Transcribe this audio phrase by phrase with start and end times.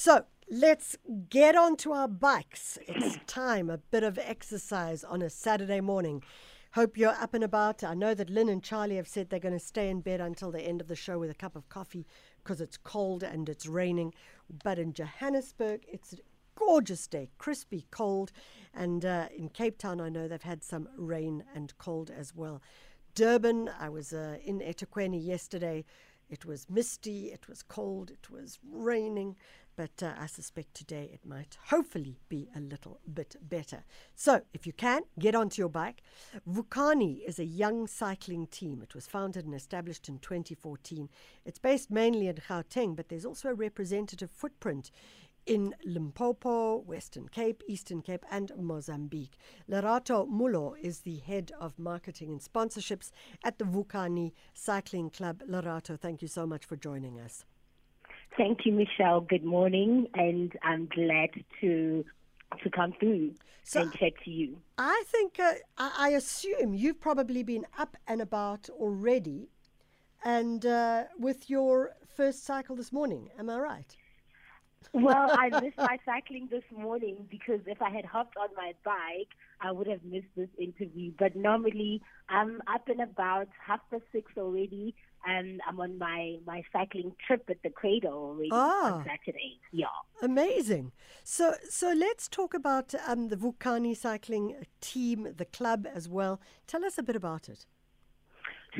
[0.00, 0.96] So let's
[1.28, 2.78] get onto our bikes.
[2.86, 6.22] It's time, a bit of exercise on a Saturday morning.
[6.74, 7.82] Hope you're up and about.
[7.82, 10.52] I know that Lynn and Charlie have said they're going to stay in bed until
[10.52, 12.06] the end of the show with a cup of coffee
[12.44, 14.14] because it's cold and it's raining.
[14.62, 16.18] But in Johannesburg, it's a
[16.54, 18.30] gorgeous day, crispy, cold.
[18.72, 22.62] And uh, in Cape Town, I know they've had some rain and cold as well.
[23.16, 25.84] Durban, I was uh, in eThekwini yesterday.
[26.30, 29.34] It was misty, it was cold, it was raining,
[29.78, 33.84] but uh, I suspect today it might hopefully be a little bit better.
[34.16, 36.02] So, if you can, get onto your bike.
[36.50, 38.82] Vukani is a young cycling team.
[38.82, 41.08] It was founded and established in 2014.
[41.44, 44.90] It's based mainly in Gauteng, but there's also a representative footprint
[45.46, 49.38] in Limpopo, Western Cape, Eastern Cape, and Mozambique.
[49.70, 53.12] Lerato Mollo is the head of marketing and sponsorships
[53.44, 55.44] at the Vukani Cycling Club.
[55.48, 57.44] Lerato, thank you so much for joining us.
[58.38, 59.20] Thank you, Michelle.
[59.20, 62.04] Good morning, and I'm glad to
[62.62, 64.58] to come through so and chat to you.
[64.78, 69.48] I think uh, I assume you've probably been up and about already,
[70.24, 73.28] and uh, with your first cycle this morning.
[73.36, 73.96] Am I right?
[74.92, 79.28] Well, I missed my cycling this morning because if I had hopped on my bike,
[79.60, 81.12] I would have missed this interview.
[81.18, 84.94] But normally, I'm up and about half past six already,
[85.26, 89.58] and I'm on my, my cycling trip at the Cradle already ah, on Saturday.
[89.72, 89.86] Yeah,
[90.22, 90.92] amazing.
[91.24, 96.40] So, so let's talk about um, the Vukani cycling team, the club as well.
[96.66, 97.66] Tell us a bit about it.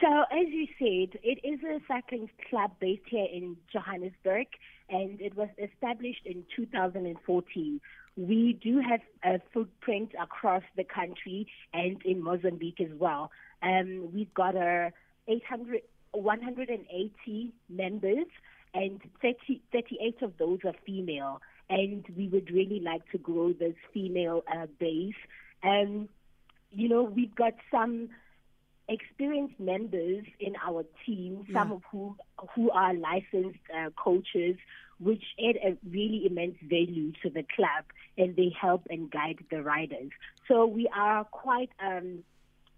[0.00, 4.46] So, as you said, it is a cycling club based here in Johannesburg,
[4.88, 7.80] and it was established in 2014.
[8.16, 13.30] We do have a footprint across the country and in Mozambique as well.
[13.62, 14.92] Um, we've got a
[15.26, 18.26] 800, 180 members,
[18.74, 21.40] and 30, 38 of those are female.
[21.70, 25.14] And we would really like to grow this female uh, base.
[25.62, 26.08] Um,
[26.70, 28.10] you know, we've got some
[28.88, 31.60] experienced members in our team, yeah.
[31.60, 32.16] some of whom
[32.54, 34.56] who are licensed uh, coaches,
[35.00, 37.84] which add a really immense value to the club,
[38.16, 40.10] and they help and guide the riders.
[40.48, 42.22] So we are quite um,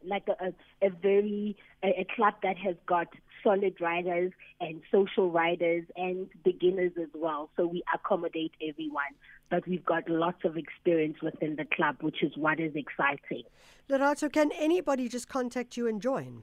[0.06, 3.08] like a, a, a very a, a, club that has got
[3.42, 7.50] solid riders and social riders and beginners as well.
[7.56, 9.14] So we accommodate everyone,
[9.50, 13.44] but we've got lots of experience within the club, which is what is exciting.
[13.88, 16.42] Lerato, can anybody just contact you and join?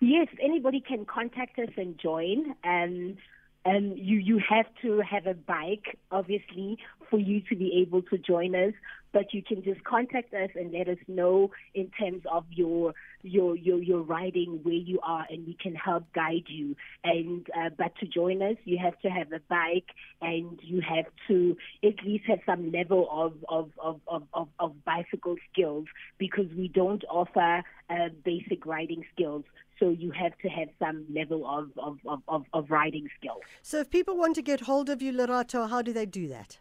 [0.00, 2.54] Yes, anybody can contact us and join.
[2.64, 3.16] Um,
[3.64, 6.78] um, you you have to have a bike, obviously,
[7.10, 8.74] for you to be able to join us.
[9.12, 13.56] But you can just contact us and let us know in terms of your your
[13.56, 16.76] your your riding where you are, and we can help guide you.
[17.02, 19.88] And uh, but to join us, you have to have a bike,
[20.20, 24.84] and you have to at least have some level of of of of, of, of
[24.84, 25.86] bicycle skills
[26.18, 29.44] because we don't offer uh, basic riding skills.
[29.78, 33.42] So you have to have some level of, of, of, of, of riding skills.
[33.62, 36.58] So if people want to get hold of you, Lerato, how do they do that?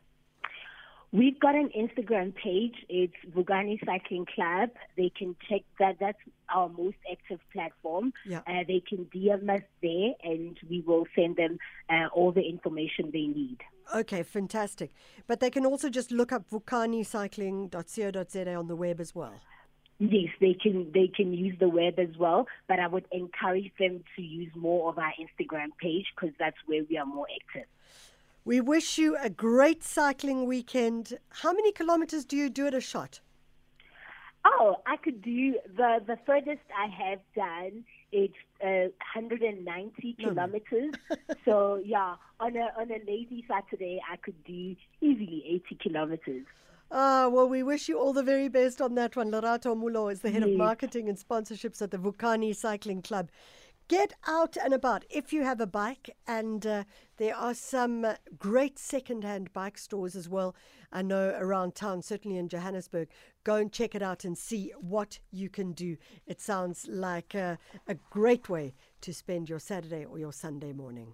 [1.16, 2.76] We've got an Instagram page.
[2.90, 4.72] It's Vukani Cycling Club.
[4.98, 5.96] They can check that.
[5.98, 6.18] That's
[6.54, 8.12] our most active platform.
[8.28, 8.40] Yeah.
[8.40, 11.58] Uh, they can DM us there, and we will send them
[11.90, 13.60] uh, all the information they need.
[13.96, 14.92] Okay, fantastic.
[15.26, 19.40] But they can also just look up vukanicycling.co.za on the web as well.
[20.00, 24.04] Yes, they can they can use the web as well, but I would encourage them
[24.18, 27.70] to use more of our Instagram page because that's where we are more active.
[28.46, 31.18] We wish you a great cycling weekend.
[31.30, 33.20] How many kilometers do you do at a shot?
[34.46, 38.34] Oh, I could do the the furthest I have done it's
[38.64, 40.94] uh, 190 kilometers.
[41.46, 46.46] so yeah, on a on a lazy Saturday, I could do easily 80 kilometers.
[46.92, 49.32] Ah, well, we wish you all the very best on that one.
[49.32, 50.52] Lerato Mollo is the head yes.
[50.52, 53.30] of marketing and sponsorships at the Vukani Cycling Club.
[53.88, 56.86] Get out and about if you have a bike, and uh,
[57.18, 60.56] there are some uh, great second-hand bike stores as well.
[60.92, 63.10] I know around town, certainly in Johannesburg.
[63.44, 65.98] Go and check it out and see what you can do.
[66.26, 67.58] It sounds like uh,
[67.88, 71.14] a great way to spend your Saturday or your Sunday morning.